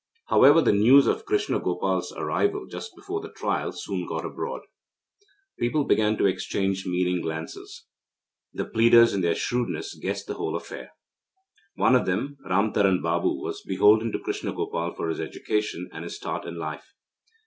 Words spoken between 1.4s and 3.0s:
Gopal's arrival just